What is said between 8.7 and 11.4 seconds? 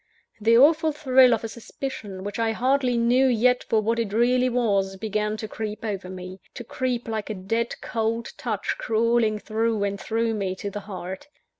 crawling through and through me to the heart.